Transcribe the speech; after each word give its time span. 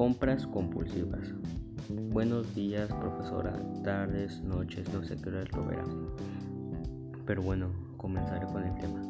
Compras 0.00 0.46
compulsivas. 0.46 1.28
Buenos 1.90 2.54
días, 2.54 2.88
profesora. 2.88 3.52
Tardes, 3.84 4.40
noches, 4.40 4.90
no 4.94 5.04
sé 5.04 5.14
qué 5.20 5.28
hora 5.28 5.44
lo 5.54 5.66
verá. 5.66 5.84
Pero 7.26 7.42
bueno, 7.42 7.70
comenzaré 7.98 8.46
con 8.46 8.64
el 8.64 8.74
tema. 8.76 9.02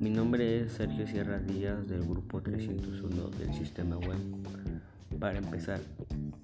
Mi 0.00 0.10
nombre 0.10 0.62
es 0.62 0.72
Sergio 0.72 1.06
Sierra 1.06 1.38
Díaz 1.38 1.86
del 1.86 2.02
grupo 2.02 2.42
301 2.42 3.28
del 3.38 3.54
sistema 3.54 3.96
web. 3.98 4.18
Para 5.20 5.38
empezar, 5.38 5.78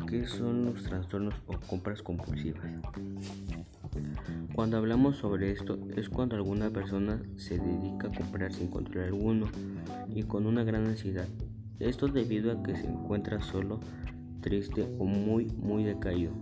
¿qué 0.09 0.25
son 0.25 0.67
los 0.67 0.85
trastornos 0.85 1.35
o 1.49 1.59
compras 1.67 2.01
compulsivas? 2.01 2.65
Cuando 4.55 4.77
hablamos 4.77 5.17
sobre 5.17 5.51
esto 5.51 5.81
es 5.97 6.09
cuando 6.09 6.37
alguna 6.37 6.71
persona 6.71 7.21
se 7.37 7.59
dedica 7.59 8.07
a 8.07 8.13
comprar 8.13 8.53
sin 8.53 8.69
control 8.69 9.07
alguno 9.07 9.49
y 10.15 10.23
con 10.23 10.47
una 10.47 10.63
gran 10.63 10.87
ansiedad 10.87 11.27
esto 11.81 12.09
debido 12.09 12.53
a 12.53 12.63
que 12.63 12.77
se 12.77 12.87
encuentra 12.87 13.41
solo, 13.41 13.81
triste 14.41 14.89
o 14.99 15.05
muy 15.05 15.47
muy 15.57 15.85
decaído. 15.85 16.33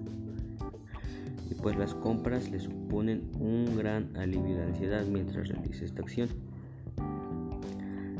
Y 1.50 1.54
pues 1.54 1.76
las 1.76 1.94
compras 1.94 2.50
le 2.50 2.58
suponen 2.58 3.30
un 3.38 3.76
gran 3.76 4.16
alivio 4.16 4.56
de 4.56 4.64
ansiedad 4.64 5.04
mientras 5.06 5.48
realiza 5.48 5.84
esta 5.84 6.02
acción. 6.02 6.28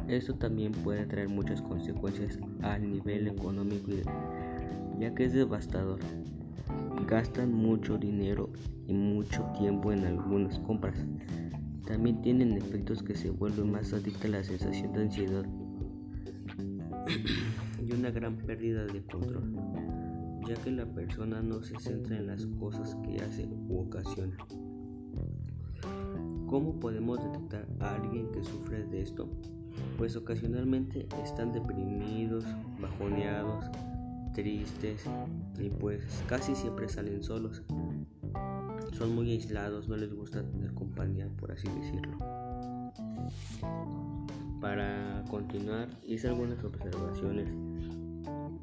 Esto 0.09 0.35
también 0.35 0.71
puede 0.73 1.05
traer 1.07 1.29
muchas 1.29 1.61
consecuencias 1.61 2.39
al 2.63 2.89
nivel 2.89 3.27
económico 3.27 3.91
ya 5.01 5.15
que 5.15 5.25
es 5.25 5.33
devastador. 5.33 5.99
Gastan 7.09 7.53
mucho 7.53 7.99
dinero 7.99 8.51
y 8.87 8.95
mucho 8.95 9.43
tiempo 9.59 9.93
en 9.93 10.05
algunas 10.05 10.59
compras. 10.61 10.97
También 11.87 12.21
tienen 12.23 12.53
efectos 12.53 13.03
que 13.03 13.15
se 13.15 13.31
vuelven 13.31 13.71
más 13.71 13.93
adictas 13.93 14.25
a 14.27 14.29
la 14.29 14.45
sensación 14.45 14.93
de 14.93 15.03
ansiedad 15.03 15.45
y 17.85 17.93
una 17.93 18.11
gran 18.11 18.37
pérdida 18.37 18.85
de 18.87 19.03
control, 19.05 19.55
ya 20.47 20.55
que 20.57 20.71
la 20.71 20.87
persona 20.87 21.43
no 21.43 21.63
se 21.63 21.79
centra 21.79 22.17
en 22.17 22.27
las 22.27 22.47
cosas 22.47 22.97
que 23.05 23.23
hace 23.23 23.49
u 23.69 23.81
ocasiona. 23.81 24.37
¿Cómo 26.47 26.79
podemos 26.79 27.23
detectar 27.23 27.67
a 27.81 27.97
alguien 27.97 28.31
que 28.31 28.43
sufre 28.43 28.85
de 28.87 29.03
esto? 29.03 29.29
Pues 29.99 30.17
ocasionalmente 30.17 31.09
están 31.23 31.53
deprimidos, 31.53 32.45
bajoneados, 32.81 33.67
tristes 34.33 35.05
y 35.59 35.71
pues 35.71 36.03
casi 36.29 36.55
siempre 36.55 36.89
salen 36.89 37.23
solos. 37.23 37.63
Son 38.93 39.15
muy 39.15 39.33
aislados, 39.33 39.89
no 39.89 39.97
les 39.97 40.15
gusta 40.15 40.43
tener 40.43 40.73
compañía, 40.75 41.29
por 41.37 41.53
así 41.53 41.69
decirlo. 41.69 42.19
Para 44.61 45.23
continuar, 45.29 45.89
hice 46.03 46.29
algunas 46.29 46.63
observaciones 46.65 47.49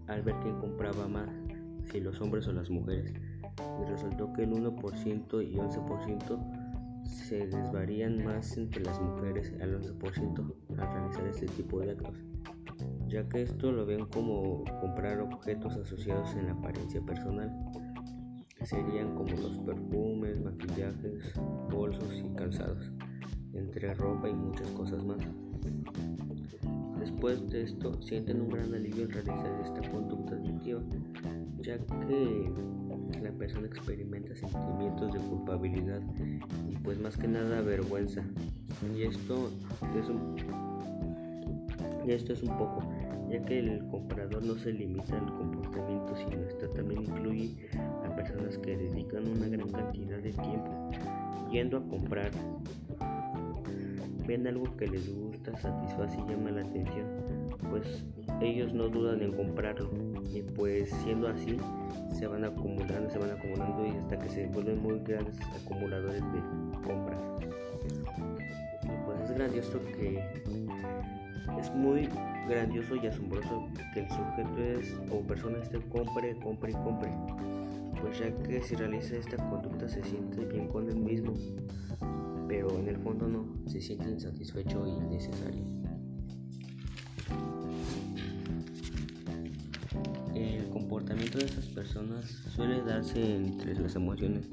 al 0.07 0.21
ver 0.23 0.35
quién 0.41 0.55
compraba 0.59 1.07
más, 1.07 1.29
si 1.91 1.99
los 1.99 2.19
hombres 2.19 2.47
o 2.47 2.51
las 2.51 2.69
mujeres, 2.69 3.13
y 3.81 3.85
resultó 3.89 4.33
que 4.33 4.43
el 4.43 4.51
1% 4.53 5.41
y 5.41 5.55
11% 5.55 6.63
se 7.05 7.47
desvarían 7.47 8.23
más 8.25 8.57
entre 8.57 8.83
las 8.83 8.99
mujeres 8.99 9.53
al 9.61 9.81
11% 9.81 10.53
al 10.79 10.93
realizar 10.93 11.27
este 11.27 11.45
tipo 11.47 11.79
de 11.79 11.91
actos, 11.91 12.17
ya 13.07 13.27
que 13.29 13.43
esto 13.43 13.71
lo 13.71 13.85
ven 13.85 14.05
como 14.07 14.63
comprar 14.81 15.19
objetos 15.21 15.75
asociados 15.77 16.33
en 16.35 16.47
la 16.47 16.53
apariencia 16.53 17.01
personal. 17.01 17.51
Serían 18.63 19.13
como 19.13 19.35
los 19.35 19.57
perfumes, 19.59 20.41
maquillajes, 20.41 21.33
bolsos 21.69 22.13
y 22.15 22.33
calzados, 22.33 22.91
entre 23.53 23.93
ropa 23.93 24.29
y 24.29 24.33
muchas 24.33 24.67
cosas 24.71 25.03
más. 25.03 25.17
Después 26.99 27.49
de 27.49 27.63
esto, 27.63 28.01
sienten 28.01 28.41
un 28.41 28.49
gran 28.49 28.73
alivio 28.73 29.05
al 29.05 29.11
realizar 29.11 29.61
esta 29.63 29.91
conducta 29.91 30.35
adictiva, 30.35 30.81
ya 31.61 31.77
que 31.77 32.51
la 33.21 33.31
persona 33.31 33.67
experimenta 33.67 34.35
sentimientos 34.35 35.13
de 35.13 35.19
culpabilidad 35.19 36.01
y 36.69 36.77
pues 36.77 36.99
más 36.99 37.17
que 37.17 37.27
nada 37.27 37.61
vergüenza. 37.61 38.23
Y 38.95 39.03
esto 39.03 39.49
es 39.97 40.09
un, 40.09 40.35
y 42.05 42.11
esto 42.11 42.33
es 42.33 42.43
un 42.43 42.57
poco, 42.57 42.83
ya 43.29 43.43
que 43.45 43.59
el 43.59 43.87
comprador 43.87 44.43
no 44.45 44.55
se 44.55 44.71
limita 44.71 45.17
al 45.17 45.25
comportamiento, 45.25 46.15
sino 46.15 46.43
esto 46.43 46.69
también 46.69 47.03
incluye 47.03 47.67
a 48.05 48.15
personas 48.15 48.57
que 48.57 48.77
dedican 48.77 49.27
una 49.27 49.47
gran 49.47 49.69
cantidad 49.69 50.19
de 50.19 50.31
tiempo 50.31 50.91
yendo 51.51 51.77
a 51.77 51.87
comprar 51.87 52.31
ven 54.27 54.47
algo 54.47 54.75
que 54.77 54.87
les 54.87 55.13
gusta, 55.13 55.55
satisface 55.57 56.17
y 56.19 56.31
llama 56.31 56.51
la 56.51 56.61
atención, 56.61 57.05
pues 57.69 58.05
ellos 58.41 58.73
no 58.73 58.87
dudan 58.89 59.21
en 59.21 59.33
comprarlo. 59.33 59.89
Y 60.33 60.41
pues 60.41 60.89
siendo 61.03 61.27
así 61.27 61.57
se 62.17 62.27
van 62.27 62.43
acumulando, 62.43 63.09
se 63.09 63.19
van 63.19 63.31
acumulando 63.31 63.85
y 63.85 63.97
hasta 63.97 64.17
que 64.19 64.29
se 64.29 64.47
vuelven 64.47 64.81
muy 64.81 64.99
grandes 64.99 65.35
acumuladores 65.63 66.21
de 66.21 66.87
compras. 66.87 67.19
Y 68.83 69.05
pues 69.05 69.21
es 69.29 69.31
grandioso 69.35 69.79
que 69.97 70.23
es 71.59 71.73
muy 71.73 72.09
grandioso 72.49 72.95
y 72.95 73.07
asombroso 73.07 73.67
que 73.93 74.01
el 74.01 74.09
sujeto 74.09 74.57
es 74.57 74.97
o 75.11 75.21
persona 75.21 75.59
esté 75.59 75.79
compre, 75.89 76.35
compre 76.37 76.71
y 76.71 76.73
compre, 76.75 77.09
pues 78.01 78.19
ya 78.19 78.31
que 78.43 78.61
si 78.61 78.75
realiza 78.75 79.15
esta 79.15 79.37
conducta 79.49 79.87
se 79.87 80.03
siente 80.03 80.43
bien 80.45 80.67
con 80.67 80.89
él 80.89 80.97
mismo 80.97 81.33
pero 82.53 82.77
en 82.77 82.87
el 82.87 82.97
fondo 82.97 83.27
no, 83.27 83.47
se 83.65 83.81
siente 83.81 84.11
insatisfecho 84.11 84.85
y 84.85 85.11
necesario. 85.11 85.63
El 90.35 90.69
comportamiento 90.69 91.39
de 91.39 91.45
esas 91.45 91.65
personas 91.69 92.25
suele 92.55 92.83
darse 92.83 93.37
entre 93.37 93.73
las 93.73 93.95
emociones, 93.95 94.47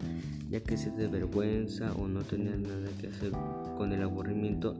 ya 0.48 0.60
que 0.60 0.78
se 0.78 0.90
de 0.92 1.08
vergüenza 1.08 1.92
o 1.92 2.08
no 2.08 2.22
tener 2.22 2.58
nada 2.60 2.88
que 2.98 3.08
hacer 3.08 3.32
con 3.76 3.92
el 3.92 4.02
aburrimiento. 4.02 4.76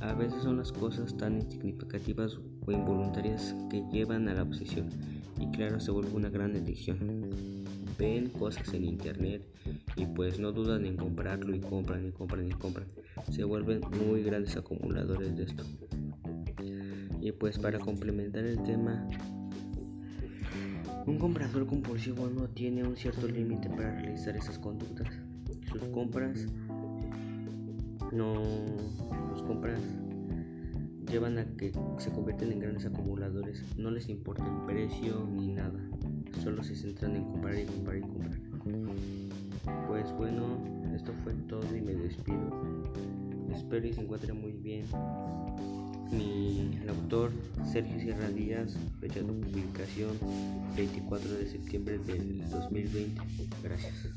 A 0.00 0.12
veces 0.12 0.44
son 0.44 0.58
las 0.58 0.70
cosas 0.70 1.16
tan 1.16 1.40
insignificativas 1.40 2.38
o 2.64 2.70
involuntarias 2.70 3.56
que 3.70 3.82
llevan 3.90 4.28
a 4.28 4.34
la 4.34 4.42
obsesión 4.44 4.88
y 5.40 5.50
claro 5.50 5.80
se 5.80 5.90
vuelve 5.90 6.12
una 6.12 6.28
gran 6.28 6.54
adicción. 6.54 7.63
Ven 7.98 8.28
cosas 8.30 8.72
en 8.74 8.84
internet 8.84 9.42
y 9.96 10.06
pues 10.06 10.38
no 10.38 10.52
dudan 10.52 10.84
en 10.86 10.96
comprarlo 10.96 11.54
y 11.54 11.60
compran 11.60 12.06
y 12.06 12.10
compran 12.10 12.48
y 12.48 12.52
compran. 12.52 12.86
Se 13.30 13.44
vuelven 13.44 13.80
muy 14.06 14.22
grandes 14.22 14.56
acumuladores 14.56 15.36
de 15.36 15.44
esto. 15.44 15.64
Y 17.20 17.32
pues 17.32 17.58
para 17.58 17.78
complementar 17.78 18.44
el 18.44 18.62
tema, 18.62 19.08
un 21.06 21.18
comprador 21.18 21.66
compulsivo 21.66 22.28
no 22.28 22.48
tiene 22.48 22.82
un 22.82 22.96
cierto 22.96 23.28
límite 23.28 23.68
para 23.70 24.00
realizar 24.00 24.36
esas 24.36 24.58
conductas. 24.58 25.08
Sus 25.70 25.82
compras 25.88 26.46
no 28.12 28.42
sus 29.32 29.42
compras 29.42 29.80
llevan 31.10 31.38
a 31.38 31.44
que 31.44 31.72
se 31.98 32.10
convierten 32.10 32.52
en 32.52 32.60
grandes 32.60 32.86
acumuladores. 32.86 33.62
No 33.76 33.90
les 33.90 34.08
importa 34.08 34.44
el 34.44 34.66
precio 34.66 35.26
ni 35.30 35.48
nada 35.48 35.80
solo 36.42 36.62
se 36.62 36.74
centran 36.74 37.16
en 37.16 37.24
comprar 37.24 37.58
y 37.58 37.64
comprar 37.64 37.96
y 37.98 38.00
comprar. 38.00 38.38
Pues 39.88 40.12
bueno, 40.12 40.58
esto 40.94 41.12
fue 41.22 41.32
todo 41.48 41.76
y 41.76 41.80
me 41.80 41.94
despido. 41.94 42.62
Espero 43.52 43.86
y 43.86 43.92
se 43.92 44.00
encuentre 44.00 44.32
muy 44.32 44.52
bien. 44.52 44.84
Mi, 46.10 46.78
el 46.82 46.88
autor 46.88 47.32
Sergio 47.64 47.98
Sierra 48.00 48.28
Díaz, 48.28 48.76
fecha 49.00 49.20
de 49.20 49.24
publicación 49.24 50.12
24 50.76 51.32
de 51.32 51.46
septiembre 51.46 51.98
del 51.98 52.48
2020. 52.50 53.20
Gracias. 53.62 54.14